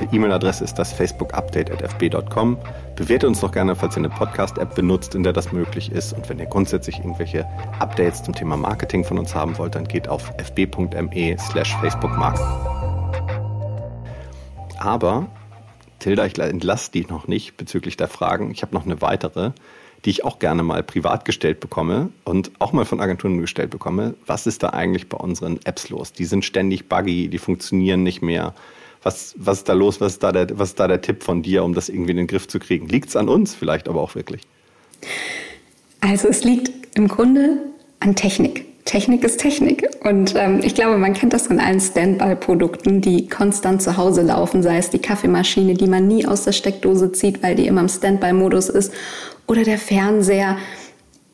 Die 0.00 0.16
E-Mail-Adresse 0.16 0.64
ist 0.64 0.74
das 0.74 0.92
facebookupdate.fb.com. 0.94 2.58
Bewertet 2.96 3.28
uns 3.28 3.40
doch 3.40 3.52
gerne, 3.52 3.76
falls 3.76 3.94
ihr 3.94 3.98
eine 3.98 4.08
Podcast-App 4.08 4.74
benutzt, 4.74 5.14
in 5.14 5.22
der 5.22 5.32
das 5.32 5.52
möglich 5.52 5.92
ist. 5.92 6.14
Und 6.14 6.28
wenn 6.28 6.38
ihr 6.38 6.46
grundsätzlich 6.46 6.98
irgendwelche 6.98 7.46
Updates 7.78 8.22
zum 8.22 8.34
Thema 8.34 8.56
Marketing 8.56 9.04
von 9.04 9.18
uns 9.18 9.34
haben 9.34 9.56
wollt, 9.58 9.74
dann 9.74 9.86
geht 9.86 10.08
auf 10.08 10.32
fb.me 10.38 11.36
slash 11.38 11.76
facebookmarketing. 11.76 12.46
Aber 14.78 15.26
Tilda, 16.04 16.26
ich 16.26 16.38
entlasse 16.38 16.90
die 16.92 17.06
noch 17.06 17.28
nicht 17.28 17.56
bezüglich 17.56 17.96
der 17.96 18.08
Fragen. 18.08 18.50
Ich 18.50 18.60
habe 18.60 18.74
noch 18.74 18.84
eine 18.84 19.00
weitere, 19.00 19.52
die 20.04 20.10
ich 20.10 20.22
auch 20.22 20.38
gerne 20.38 20.62
mal 20.62 20.82
privat 20.82 21.24
gestellt 21.24 21.60
bekomme 21.60 22.10
und 22.24 22.50
auch 22.58 22.74
mal 22.74 22.84
von 22.84 23.00
Agenturen 23.00 23.40
gestellt 23.40 23.70
bekomme. 23.70 24.14
Was 24.26 24.46
ist 24.46 24.62
da 24.62 24.68
eigentlich 24.68 25.08
bei 25.08 25.16
unseren 25.16 25.60
Apps 25.64 25.88
los? 25.88 26.12
Die 26.12 26.26
sind 26.26 26.44
ständig 26.44 26.90
buggy, 26.90 27.28
die 27.28 27.38
funktionieren 27.38 28.02
nicht 28.02 28.20
mehr. 28.20 28.54
Was, 29.02 29.34
was 29.38 29.58
ist 29.60 29.68
da 29.70 29.72
los? 29.72 30.02
Was 30.02 30.12
ist 30.12 30.22
da, 30.22 30.30
der, 30.30 30.58
was 30.58 30.70
ist 30.70 30.80
da 30.80 30.88
der 30.88 31.00
Tipp 31.00 31.22
von 31.22 31.42
dir, 31.42 31.64
um 31.64 31.72
das 31.72 31.88
irgendwie 31.88 32.10
in 32.10 32.18
den 32.18 32.26
Griff 32.26 32.48
zu 32.48 32.58
kriegen? 32.58 32.86
Liegt 32.86 33.08
es 33.08 33.16
an 33.16 33.30
uns 33.30 33.54
vielleicht 33.54 33.88
aber 33.88 34.02
auch 34.02 34.14
wirklich? 34.14 34.42
Also 36.02 36.28
es 36.28 36.44
liegt 36.44 36.70
im 36.98 37.08
Grunde 37.08 37.60
an 38.00 38.14
Technik. 38.14 38.63
Technik 38.94 39.24
ist 39.24 39.40
Technik. 39.40 39.88
Und 40.04 40.36
ähm, 40.36 40.60
ich 40.62 40.76
glaube, 40.76 40.98
man 40.98 41.14
kennt 41.14 41.32
das 41.32 41.48
von 41.48 41.58
allen 41.58 41.80
Standby-Produkten, 41.80 43.00
die 43.00 43.26
konstant 43.26 43.82
zu 43.82 43.96
Hause 43.96 44.22
laufen, 44.22 44.62
sei 44.62 44.78
es 44.78 44.88
die 44.88 45.00
Kaffeemaschine, 45.00 45.74
die 45.74 45.88
man 45.88 46.06
nie 46.06 46.24
aus 46.26 46.44
der 46.44 46.52
Steckdose 46.52 47.10
zieht, 47.10 47.42
weil 47.42 47.56
die 47.56 47.66
immer 47.66 47.80
im 47.80 47.88
Standby-Modus 47.88 48.68
ist, 48.68 48.92
oder 49.48 49.64
der 49.64 49.78
Fernseher. 49.78 50.58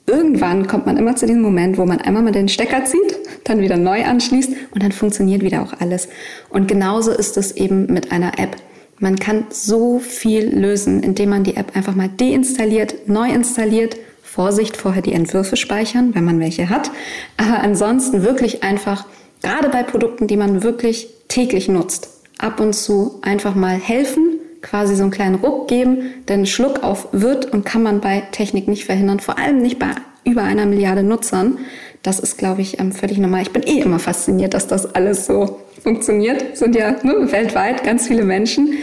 Irgendwann 0.07 0.69
kommt 0.69 0.87
man 0.87 0.97
immer 0.97 1.17
zu 1.17 1.27
diesem 1.27 1.43
Moment, 1.43 1.77
wo 1.77 1.85
man 1.85 2.01
einmal 2.01 2.23
mal 2.23 2.33
den 2.33 2.49
Stecker 2.49 2.87
zieht, 2.87 3.19
dann 3.45 3.61
wieder 3.61 3.77
neu 3.77 4.07
anschließt 4.07 4.53
und 4.71 4.83
dann 4.83 4.93
funktioniert 4.93 5.43
wieder 5.43 5.61
auch 5.61 5.75
alles. 5.81 6.09
Und 6.49 6.67
genauso 6.67 7.11
ist 7.11 7.37
es 7.37 7.53
eben 7.53 7.93
mit 7.93 8.11
einer 8.11 8.39
App. 8.39 8.57
Man 9.01 9.17
kann 9.17 9.45
so 9.51 9.99
viel 9.99 10.47
lösen, 10.59 11.03
indem 11.03 11.29
man 11.29 11.45
die 11.45 11.57
App 11.57 11.77
einfach 11.77 11.95
mal 11.95 12.09
deinstalliert, 12.09 13.07
neu 13.07 13.29
installiert. 13.31 13.99
Vorsicht, 14.31 14.77
vorher 14.77 15.03
die 15.03 15.13
Entwürfe 15.13 15.57
speichern, 15.57 16.15
wenn 16.15 16.25
man 16.25 16.39
welche 16.39 16.69
hat. 16.69 16.93
Aber 17.37 17.65
ansonsten 17.65 18.23
wirklich 18.23 18.63
einfach, 18.63 19.05
gerade 19.43 19.69
bei 19.71 19.83
Produkten, 19.83 20.29
die 20.29 20.37
man 20.37 20.63
wirklich 20.63 21.09
täglich 21.27 21.69
nutzt, 21.69 22.11
ab 22.39 22.61
und 22.61 22.73
zu 22.73 23.19
einfach 23.23 23.57
mal 23.57 23.75
helfen, 23.75 24.39
quasi 24.63 24.95
so 24.95 25.03
einen 25.03 25.11
kleinen 25.11 25.35
Ruck 25.35 25.67
geben, 25.67 26.13
denn 26.29 26.47
Schluck 26.47 26.85
auf 26.85 27.09
wird 27.11 27.53
und 27.53 27.65
kann 27.65 27.83
man 27.83 28.01
bei 28.01 28.23
Technik 28.31 28.69
nicht 28.69 28.85
verhindern, 28.85 29.19
vor 29.19 29.37
allem 29.37 29.63
nicht 29.63 29.81
bei 29.81 29.91
über 30.23 30.45
einer 30.45 30.65
Milliarde 30.65 31.03
Nutzern. 31.03 31.59
Das 32.03 32.21
ist, 32.21 32.39
glaube 32.39 32.63
ich, 32.63 32.79
ähm, 32.79 32.93
völlig 32.93 33.19
normal. 33.19 33.43
Ich 33.43 33.51
bin 33.51 33.65
eh 33.65 33.81
immer 33.81 33.99
fasziniert, 33.99 34.55
dass 34.55 34.69
das 34.69 34.95
alles 34.95 35.27
so 35.27 35.59
funktioniert, 35.83 36.57
sind 36.57 36.77
ja 36.77 36.93
ne, 37.03 37.33
weltweit 37.33 37.83
ganz 37.83 38.07
viele 38.07 38.23
Menschen. 38.23 38.75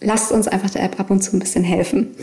Lasst 0.00 0.32
uns 0.32 0.48
einfach 0.48 0.70
der 0.70 0.82
App 0.82 0.98
ab 0.98 1.10
und 1.10 1.22
zu 1.22 1.36
ein 1.36 1.38
bisschen 1.38 1.62
helfen. 1.62 2.16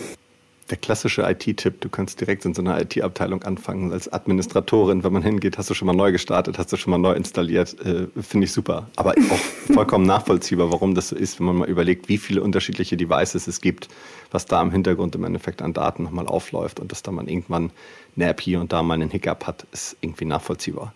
Der 0.73 0.79
klassische 0.79 1.21
IT-Tipp, 1.21 1.81
du 1.81 1.89
kannst 1.89 2.19
direkt 2.19 2.45
in 2.45 2.55
so 2.55 2.63
einer 2.63 2.81
IT-Abteilung 2.81 3.43
anfangen 3.43 3.91
als 3.91 4.11
Administratorin. 4.11 5.03
Wenn 5.03 5.13
man 5.13 5.21
hingeht, 5.21 5.59
hast 5.59 5.69
du 5.69 5.75
schon 5.75 5.85
mal 5.85 5.93
neu 5.93 6.11
gestartet, 6.11 6.57
hast 6.57 6.73
du 6.73 6.77
schon 6.77 6.89
mal 6.89 6.97
neu 6.97 7.13
installiert. 7.13 7.79
Äh, 7.85 8.07
Finde 8.19 8.45
ich 8.45 8.53
super. 8.53 8.87
Aber 8.95 9.11
auch 9.11 9.37
vollkommen 9.71 10.07
nachvollziehbar, 10.07 10.71
warum 10.71 10.95
das 10.95 11.09
so 11.09 11.15
ist, 11.15 11.37
wenn 11.37 11.45
man 11.45 11.57
mal 11.57 11.69
überlegt, 11.69 12.09
wie 12.09 12.17
viele 12.17 12.41
unterschiedliche 12.41 12.97
Devices 12.97 13.45
es 13.45 13.61
gibt, 13.61 13.87
was 14.31 14.47
da 14.47 14.63
im 14.63 14.71
Hintergrund 14.71 15.13
im 15.13 15.25
Endeffekt 15.25 15.61
an 15.61 15.73
Daten 15.73 16.01
nochmal 16.01 16.25
aufläuft 16.25 16.79
und 16.79 16.91
dass 16.91 17.03
da 17.03 17.11
man 17.11 17.27
irgendwann 17.27 17.69
eine 18.15 18.29
App 18.29 18.41
hier 18.41 18.59
und 18.59 18.73
da 18.73 18.81
mal 18.81 18.95
einen 18.95 19.11
Hiccup 19.11 19.45
hat, 19.45 19.67
ist 19.71 19.95
irgendwie 20.01 20.25
nachvollziehbar 20.25 20.91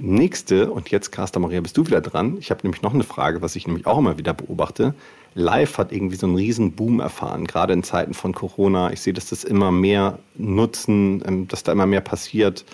nächste, 0.00 0.70
und 0.70 0.90
jetzt, 0.90 1.10
Carsta 1.10 1.40
Maria, 1.40 1.60
bist 1.60 1.76
du 1.76 1.86
wieder 1.86 2.00
dran. 2.00 2.36
Ich 2.38 2.50
habe 2.50 2.60
nämlich 2.62 2.82
noch 2.82 2.94
eine 2.94 3.04
Frage, 3.04 3.42
was 3.42 3.56
ich 3.56 3.66
nämlich 3.66 3.86
auch 3.86 3.98
immer 3.98 4.18
wieder 4.18 4.34
beobachte. 4.34 4.94
Live 5.34 5.78
hat 5.78 5.92
irgendwie 5.92 6.16
so 6.16 6.26
einen 6.26 6.36
riesen 6.36 6.72
Boom 6.72 7.00
erfahren, 7.00 7.46
gerade 7.46 7.72
in 7.72 7.82
Zeiten 7.82 8.14
von 8.14 8.34
Corona. 8.34 8.92
Ich 8.92 9.00
sehe, 9.00 9.12
dass 9.12 9.30
das 9.30 9.44
immer 9.44 9.70
mehr 9.70 10.18
nutzen, 10.36 11.22
ähm, 11.26 11.48
dass 11.48 11.62
da 11.62 11.72
immer 11.72 11.86
mehr 11.86 12.00
passiert. 12.00 12.64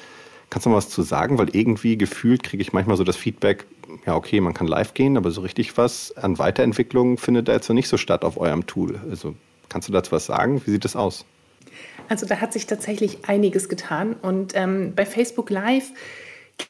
Kannst 0.49 0.67
du 0.67 0.71
mal 0.71 0.77
was 0.77 0.89
zu 0.89 1.03
sagen? 1.03 1.39
Weil 1.39 1.55
irgendwie 1.55 1.99
gefühlt 1.99 2.43
kriege 2.43 2.63
ich 2.63 2.73
manchmal 2.73 2.97
so 2.97 3.05
das 3.05 3.17
Feedback, 3.17 3.67
ja, 4.07 4.15
okay, 4.15 4.41
man 4.41 4.55
kann 4.55 4.67
live 4.67 4.95
gehen, 4.95 5.17
aber 5.17 5.31
so 5.31 5.41
richtig 5.41 5.77
was 5.77 6.17
an 6.17 6.39
Weiterentwicklung 6.39 7.19
findet 7.19 7.49
da 7.49 7.53
jetzt 7.53 7.69
noch 7.69 7.75
nicht 7.75 7.89
so 7.89 7.97
statt 7.97 8.25
auf 8.25 8.39
eurem 8.39 8.67
Tool. 8.67 9.01
Also 9.11 9.35
kannst 9.69 9.89
du 9.89 9.93
dazu 9.93 10.13
was 10.13 10.27
sagen? 10.27 10.63
Wie 10.65 10.71
sieht 10.71 10.85
das 10.85 10.97
aus? 10.97 11.25
Also 12.09 12.27
da 12.27 12.41
hat 12.41 12.53
sich 12.53 12.67
tatsächlich 12.67 13.29
einiges 13.29 13.69
getan. 13.69 14.15
Und 14.15 14.53
ähm, 14.55 14.93
bei 14.95 15.05
Facebook 15.05 15.51
Live 15.51 15.91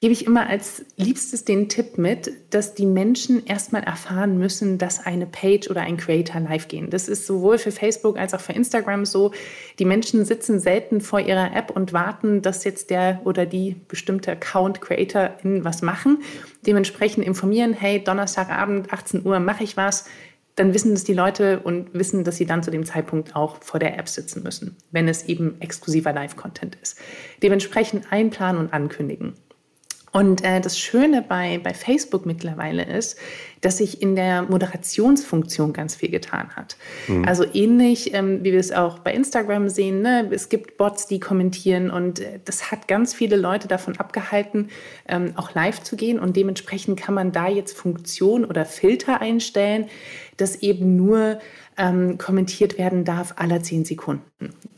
gebe 0.01 0.13
ich 0.13 0.27
immer 0.27 0.49
als 0.49 0.85
liebstes 0.97 1.45
den 1.45 1.69
Tipp 1.69 1.97
mit, 1.97 2.31
dass 2.51 2.75
die 2.75 2.87
Menschen 2.87 3.47
erstmal 3.47 3.83
erfahren 3.83 4.39
müssen, 4.39 4.79
dass 4.79 5.07
eine 5.07 5.27
Page 5.27 5.71
oder 5.71 5.83
ein 5.83 5.97
Creator 5.97 6.41
live 6.41 6.69
gehen. 6.69 6.91
Das 6.91 7.09
ist 7.09 7.27
sowohl 7.27 7.59
für 7.59 7.73
Facebook 7.73 8.19
als 8.19 8.35
auch 8.35 8.41
für 8.41 8.53
Instagram 8.53 9.05
so. 9.05 9.33
Die 9.79 9.85
Menschen 9.85 10.25
sitzen 10.25 10.61
selten 10.61 11.01
vor 11.01 11.21
ihrer 11.21 11.55
App 11.57 11.71
und 11.71 11.93
warten, 11.93 12.43
dass 12.43 12.65
jetzt 12.65 12.91
der 12.91 13.21
oder 13.25 13.47
die 13.47 13.77
bestimmte 13.89 14.33
Account 14.33 14.81
Creator 14.81 15.37
was 15.43 15.83
machen. 15.83 16.23
Dementsprechend 16.67 17.25
informieren, 17.25 17.73
hey, 17.73 18.03
Donnerstagabend, 18.03 18.93
18 18.93 19.25
Uhr 19.25 19.41
mache 19.41 19.65
ich 19.65 19.77
was. 19.77 20.05
Dann 20.57 20.73
wissen 20.73 20.93
das 20.93 21.05
die 21.05 21.13
Leute 21.13 21.61
und 21.61 21.93
wissen, 21.93 22.25
dass 22.25 22.39
sie 22.39 22.47
dann 22.47 22.63
zu 22.63 22.71
dem 22.71 22.85
Zeitpunkt 22.85 23.37
auch 23.37 23.63
vor 23.63 23.79
der 23.79 23.99
App 23.99 24.09
sitzen 24.09 24.43
müssen, 24.43 24.77
wenn 24.91 25.07
es 25.07 25.25
eben 25.27 25.61
exklusiver 25.61 26.15
Live-Content 26.15 26.79
ist. 26.81 26.99
Dementsprechend 27.43 28.11
einplanen 28.11 28.61
und 28.61 28.73
ankündigen. 28.73 29.35
Und 30.13 30.43
äh, 30.45 30.61
das 30.61 30.79
Schöne 30.79 31.21
bei, 31.21 31.61
bei 31.63 31.75
Facebook 31.75 32.25
mittlerweile 32.25 32.85
ist, 32.85 33.19
dass 33.61 33.79
sich 33.79 34.01
in 34.01 34.17
der 34.17 34.43
Moderationsfunktion 34.43 35.73
ganz 35.73 35.97
viel 35.97 36.11
getan 36.11 36.57
hat. 36.57 36.77
Mhm. 37.09 37.25
Also 37.27 37.45
ähnlich, 37.53 38.15
ähm, 38.15 38.43
wie 38.43 38.53
wir 38.53 38.61
es 38.61 38.73
auch 38.73 39.01
bei 39.01 39.13
Instagram 39.13 39.69
sehen, 39.69 40.03
ne? 40.03 40.29
es 40.31 40.49
gibt 40.49 40.79
Bots, 40.79 41.07
die 41.07 41.21
kommentieren 41.21 41.91
und 41.91 42.21
äh, 42.21 42.39
das 42.45 42.71
hat 42.71 42.89
ganz 42.89 43.13
viele 43.13 43.37
Leute 43.37 43.69
davon 43.69 43.99
abgehalten, 43.99 44.69
ähm, 45.09 45.33
auch 45.37 45.55
live 45.55 45.83
zu 45.83 45.97
gehen. 45.97 46.19
Und 46.19 46.37
dementsprechend 46.37 46.99
kann 46.99 47.15
man 47.15 47.33
da 47.33 47.49
jetzt 47.49 47.77
Funktionen 47.77 48.45
oder 48.45 48.65
Filter 48.65 49.21
einstellen, 49.21 49.87
dass 50.37 50.57
eben 50.57 50.97
nur 50.97 51.41
ähm, 51.79 52.19
kommentiert 52.19 52.79
werden 52.79 53.05
darf 53.05 53.35
aller 53.37 53.63
zehn 53.63 53.85
Sekunden. 53.85 54.23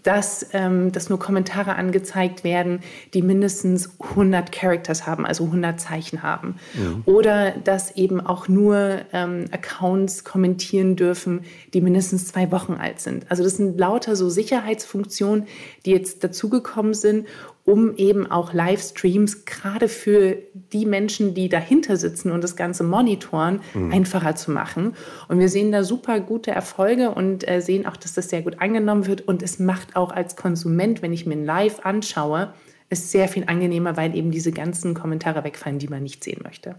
Dass, 0.02 0.47
ähm, 0.52 0.93
dass 0.93 1.09
nur 1.09 1.19
Kommentare 1.19 1.75
angezeigt 1.75 2.45
werden, 2.45 2.81
die 3.14 3.23
mindestens 3.23 3.90
100 4.00 4.52
Characters 4.52 5.07
haben, 5.07 5.26
also 5.26 5.45
100 5.45 5.81
Zeichen 5.81 6.23
haben. 6.23 6.57
Ja. 6.75 7.12
Oder 7.12 7.50
dass 7.52 7.97
eben 7.97 8.21
auch 8.21 8.49
nur 8.49 9.00
ähm, 9.12 9.47
Accounts 9.50 10.25
kommentieren 10.25 10.97
dürfen, 10.97 11.43
die 11.75 11.81
mindestens 11.81 12.28
zwei 12.28 12.50
Wochen 12.52 12.75
alt 12.75 13.00
sind. 13.00 13.31
Also 13.31 13.43
das 13.43 13.57
sind 13.57 13.78
lauter 13.78 14.17
so 14.17 14.28
Sicherheitsfunktionen, 14.28 15.47
die 15.85 15.90
jetzt 15.90 16.25
dazugekommen 16.25 16.95
sind, 16.95 17.26
um 17.69 17.95
eben 17.97 18.31
auch 18.31 18.55
Livestreams 18.55 19.45
gerade 19.45 19.89
für 19.89 20.39
die 20.73 20.87
Menschen, 20.87 21.35
die 21.35 21.51
dahinter 21.51 21.99
sitzen 21.99 22.33
und 22.33 22.43
das 22.43 22.57
Ganze 22.57 22.83
monitoren, 22.83 23.61
mhm. 23.75 23.93
einfacher 23.93 24.35
zu 24.37 24.51
machen. 24.51 24.95
Und 25.29 25.39
wir 25.39 25.51
sehen 25.51 25.71
da 25.71 25.85
super 25.85 26.21
gute 26.21 26.51
Erfolge 26.51 27.11
und 27.11 27.47
äh, 27.47 27.61
sehen 27.61 27.85
auch, 27.85 27.99
dass 27.99 28.15
das 28.15 28.31
sehr 28.31 28.41
gut 28.41 28.63
angenommen 28.63 29.07
wird. 29.07 29.29
Und 29.29 29.43
es 29.43 29.59
macht 29.59 29.97
auch 29.97 30.13
als 30.13 30.35
Konsument, 30.35 31.03
wenn 31.03 31.13
ich 31.13 31.27
mir 31.27 31.35
ein 31.35 31.45
Live 31.45 31.81
anschaue, 31.85 32.55
es 32.89 33.13
sehr 33.13 33.29
viel 33.29 33.45
angenehmer, 33.47 33.99
weil 33.99 34.17
eben 34.17 34.31
diese 34.31 34.51
ganzen 34.51 34.95
Kommentare 34.95 35.45
wegfallen, 35.45 35.79
die 35.79 35.89
man 35.89 36.03
nicht 36.03 36.25
sehen 36.25 36.41
möchte. 36.43 36.77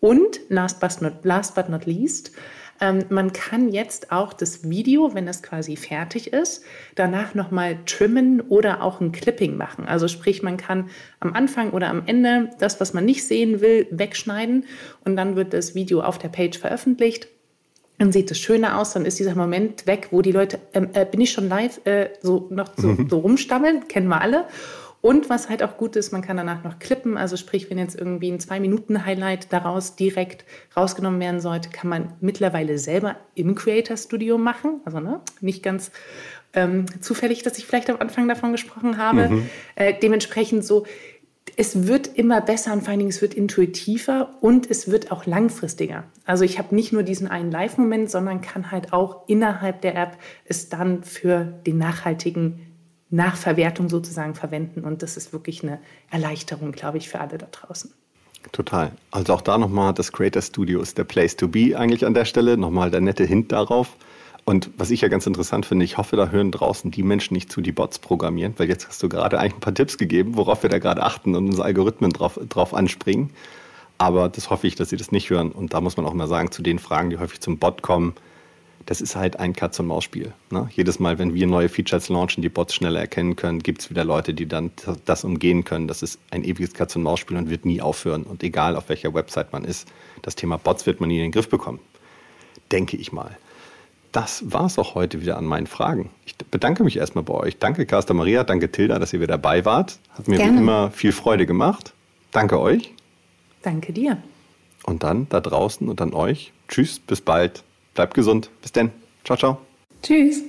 Und 0.00 0.40
last 0.48 0.80
but 0.80 1.00
not, 1.00 1.12
last 1.22 1.54
but 1.54 1.68
not 1.68 1.86
least, 1.86 2.32
ähm, 2.80 3.04
man 3.08 3.32
kann 3.32 3.70
jetzt 3.70 4.12
auch 4.12 4.32
das 4.32 4.68
Video, 4.68 5.14
wenn 5.14 5.26
es 5.28 5.42
quasi 5.42 5.76
fertig 5.76 6.32
ist, 6.32 6.64
danach 6.94 7.34
nochmal 7.34 7.78
trimmen 7.86 8.40
oder 8.40 8.82
auch 8.82 9.00
ein 9.00 9.12
Clipping 9.12 9.56
machen. 9.56 9.86
Also 9.86 10.08
sprich, 10.08 10.42
man 10.42 10.56
kann 10.56 10.90
am 11.20 11.32
Anfang 11.34 11.70
oder 11.70 11.88
am 11.88 12.02
Ende 12.06 12.50
das, 12.58 12.80
was 12.80 12.94
man 12.94 13.04
nicht 13.04 13.26
sehen 13.26 13.60
will, 13.60 13.86
wegschneiden 13.90 14.64
und 15.04 15.16
dann 15.16 15.36
wird 15.36 15.52
das 15.52 15.74
Video 15.74 16.00
auf 16.00 16.18
der 16.18 16.28
Page 16.28 16.58
veröffentlicht. 16.58 17.28
Dann 17.98 18.12
sieht 18.12 18.30
es 18.30 18.38
schöner 18.38 18.78
aus, 18.78 18.92
dann 18.92 19.04
ist 19.04 19.18
dieser 19.18 19.34
Moment 19.34 19.88
weg, 19.88 20.08
wo 20.12 20.22
die 20.22 20.30
Leute, 20.30 20.60
ähm, 20.72 20.90
äh, 20.92 21.04
bin 21.04 21.20
ich 21.20 21.32
schon 21.32 21.48
live, 21.48 21.84
äh, 21.84 22.10
so 22.22 22.46
noch 22.50 22.70
so, 22.76 22.96
so 23.08 23.18
rumstammeln, 23.18 23.88
kennen 23.88 24.06
wir 24.06 24.20
alle. 24.20 24.46
Und 25.00 25.30
was 25.30 25.48
halt 25.48 25.62
auch 25.62 25.76
gut 25.76 25.94
ist, 25.94 26.12
man 26.12 26.22
kann 26.22 26.36
danach 26.36 26.64
noch 26.64 26.78
klippen. 26.80 27.16
Also 27.16 27.36
sprich, 27.36 27.70
wenn 27.70 27.78
jetzt 27.78 27.98
irgendwie 27.98 28.30
ein 28.30 28.40
Zwei-Minuten-Highlight 28.40 29.52
daraus 29.52 29.94
direkt 29.94 30.44
rausgenommen 30.76 31.20
werden 31.20 31.40
sollte, 31.40 31.70
kann 31.70 31.88
man 31.88 32.14
mittlerweile 32.20 32.78
selber 32.78 33.16
im 33.34 33.54
Creator 33.54 33.96
Studio 33.96 34.38
machen. 34.38 34.80
Also 34.84 34.98
ne, 34.98 35.20
nicht 35.40 35.62
ganz 35.62 35.92
ähm, 36.52 36.86
zufällig, 37.00 37.42
dass 37.42 37.58
ich 37.58 37.66
vielleicht 37.66 37.90
am 37.90 38.00
Anfang 38.00 38.26
davon 38.26 38.52
gesprochen 38.52 38.98
habe. 38.98 39.28
Mhm. 39.28 39.50
Äh, 39.76 39.94
dementsprechend 40.02 40.64
so, 40.64 40.84
es 41.56 41.86
wird 41.86 42.08
immer 42.18 42.40
besser 42.40 42.72
und 42.72 42.80
vor 42.80 42.90
allen 42.90 42.98
Dingen 42.98 43.10
es 43.10 43.22
wird 43.22 43.34
intuitiver 43.34 44.36
und 44.40 44.70
es 44.70 44.90
wird 44.90 45.12
auch 45.12 45.26
langfristiger. 45.26 46.04
Also 46.24 46.44
ich 46.44 46.58
habe 46.58 46.74
nicht 46.74 46.92
nur 46.92 47.02
diesen 47.02 47.28
einen 47.28 47.50
Live-Moment, 47.50 48.10
sondern 48.10 48.40
kann 48.40 48.70
halt 48.70 48.92
auch 48.92 49.28
innerhalb 49.28 49.80
der 49.82 49.96
App 49.96 50.18
es 50.44 50.68
dann 50.68 51.02
für 51.02 51.44
den 51.66 51.78
nachhaltigen 51.78 52.67
Nachverwertung 53.10 53.88
sozusagen 53.88 54.34
verwenden. 54.34 54.82
Und 54.82 55.02
das 55.02 55.16
ist 55.16 55.32
wirklich 55.32 55.62
eine 55.62 55.78
Erleichterung, 56.10 56.72
glaube 56.72 56.98
ich, 56.98 57.08
für 57.08 57.20
alle 57.20 57.38
da 57.38 57.46
draußen. 57.50 57.92
Total. 58.52 58.92
Also 59.10 59.34
auch 59.34 59.40
da 59.40 59.58
nochmal, 59.58 59.92
das 59.94 60.12
Creator 60.12 60.42
Studio 60.42 60.80
ist 60.80 60.98
der 60.98 61.04
Place 61.04 61.36
to 61.36 61.48
be 61.48 61.76
eigentlich 61.76 62.06
an 62.06 62.14
der 62.14 62.24
Stelle. 62.24 62.56
Nochmal 62.56 62.90
der 62.90 63.00
nette 63.00 63.24
Hint 63.24 63.52
darauf. 63.52 63.96
Und 64.44 64.70
was 64.78 64.90
ich 64.90 65.02
ja 65.02 65.08
ganz 65.08 65.26
interessant 65.26 65.66
finde, 65.66 65.84
ich 65.84 65.98
hoffe, 65.98 66.16
da 66.16 66.28
hören 66.28 66.50
draußen 66.50 66.90
die 66.90 67.02
Menschen 67.02 67.34
nicht 67.34 67.52
zu, 67.52 67.60
die 67.60 67.72
Bots 67.72 67.98
programmieren, 67.98 68.54
weil 68.56 68.68
jetzt 68.68 68.88
hast 68.88 69.02
du 69.02 69.08
gerade 69.08 69.38
eigentlich 69.38 69.56
ein 69.56 69.60
paar 69.60 69.74
Tipps 69.74 69.98
gegeben, 69.98 70.36
worauf 70.36 70.62
wir 70.62 70.70
da 70.70 70.78
gerade 70.78 71.02
achten 71.02 71.34
und 71.34 71.48
unsere 71.48 71.66
Algorithmen 71.66 72.10
drauf, 72.12 72.40
drauf 72.48 72.72
anspringen. 72.72 73.30
Aber 73.98 74.28
das 74.30 74.48
hoffe 74.48 74.66
ich, 74.66 74.74
dass 74.76 74.88
sie 74.88 74.96
das 74.96 75.12
nicht 75.12 75.28
hören. 75.28 75.52
Und 75.52 75.74
da 75.74 75.82
muss 75.82 75.96
man 75.98 76.06
auch 76.06 76.14
mal 76.14 76.28
sagen, 76.28 76.50
zu 76.50 76.62
den 76.62 76.78
Fragen, 76.78 77.10
die 77.10 77.18
häufig 77.18 77.40
zum 77.40 77.58
Bot 77.58 77.82
kommen, 77.82 78.14
das 78.88 79.02
ist 79.02 79.16
halt 79.16 79.38
ein 79.38 79.52
Katz-und-Maus-Spiel. 79.52 80.32
Ne? 80.50 80.70
Jedes 80.72 80.98
Mal, 80.98 81.18
wenn 81.18 81.34
wir 81.34 81.46
neue 81.46 81.68
Features 81.68 82.08
launchen, 82.08 82.40
die 82.40 82.48
Bots 82.48 82.74
schneller 82.74 83.00
erkennen 83.00 83.36
können, 83.36 83.58
gibt 83.58 83.82
es 83.82 83.90
wieder 83.90 84.02
Leute, 84.02 84.32
die 84.32 84.46
dann 84.46 84.70
das 85.04 85.24
umgehen 85.24 85.64
können. 85.64 85.88
Das 85.88 86.02
ist 86.02 86.18
ein 86.30 86.42
ewiges 86.42 86.72
Katz-und-Maus-Spiel 86.72 87.36
und 87.36 87.50
wird 87.50 87.66
nie 87.66 87.82
aufhören. 87.82 88.22
Und 88.22 88.42
egal, 88.42 88.76
auf 88.76 88.88
welcher 88.88 89.12
Website 89.12 89.52
man 89.52 89.64
ist, 89.64 89.88
das 90.22 90.36
Thema 90.36 90.56
Bots 90.56 90.86
wird 90.86 91.00
man 91.00 91.08
nie 91.10 91.16
in 91.16 91.24
den 91.24 91.32
Griff 91.32 91.50
bekommen. 91.50 91.80
Denke 92.72 92.96
ich 92.96 93.12
mal. 93.12 93.36
das 94.12 94.42
war 94.50 94.64
es 94.64 94.78
auch 94.78 94.94
heute 94.94 95.20
wieder 95.20 95.36
an 95.36 95.44
meinen 95.44 95.66
Fragen. 95.66 96.10
Ich 96.24 96.34
bedanke 96.36 96.82
mich 96.82 96.96
erstmal 96.96 97.24
bei 97.24 97.34
euch. 97.34 97.58
Danke, 97.58 97.84
Carsten 97.84 98.16
Maria. 98.16 98.42
Danke, 98.42 98.72
Tilda, 98.72 98.98
dass 98.98 99.12
ihr 99.12 99.20
wieder 99.20 99.34
dabei 99.34 99.66
wart. 99.66 99.98
Hat 100.16 100.28
mir 100.28 100.38
Gerne. 100.38 100.54
wie 100.54 100.62
immer 100.62 100.90
viel 100.90 101.12
Freude 101.12 101.44
gemacht. 101.44 101.92
Danke 102.32 102.58
euch. 102.58 102.94
Danke 103.62 103.92
dir. 103.92 104.22
Und 104.84 105.02
dann 105.02 105.28
da 105.28 105.40
draußen 105.40 105.88
und 105.88 106.00
an 106.00 106.14
euch. 106.14 106.52
Tschüss, 106.68 106.98
bis 107.00 107.20
bald. 107.20 107.64
Bleibt 107.98 108.14
gesund. 108.14 108.48
Bis 108.62 108.70
denn. 108.70 108.92
Ciao, 109.24 109.36
ciao. 109.36 109.58
Tschüss. 110.04 110.44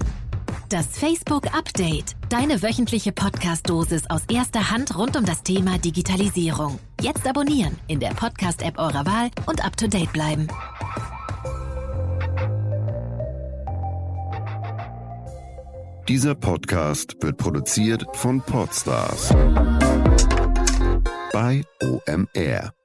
Das 0.70 0.86
Facebook 1.00 1.48
Update. 1.48 2.15
Deine 2.29 2.62
wöchentliche 2.62 3.12
Podcast-Dosis 3.12 4.08
aus 4.08 4.22
erster 4.32 4.70
Hand 4.70 4.96
rund 4.96 5.18
um 5.18 5.25
das 5.25 5.41
Thema 5.41 5.79
Digitalisierung. 5.79 6.77
Jetzt 7.01 7.27
abonnieren 7.27 7.75
in 7.88 8.00
der 8.00 8.10
Podcast-App 8.10 8.77
eurer 8.77 9.03
Wahl 9.03 9.32
und 9.48 9.65
up 9.65 9.75
to 9.77 9.88
date 9.88 10.13
bleiben. 10.13 10.48
Dieser 16.08 16.36
Podcast 16.36 17.18
wird 17.20 17.38
produziert 17.38 18.06
von 18.13 18.41
Podstars 18.41 19.34
bei 21.34 21.63
OMR. 21.82 22.78